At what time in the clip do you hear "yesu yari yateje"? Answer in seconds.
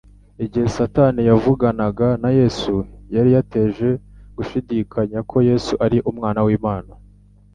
2.39-3.89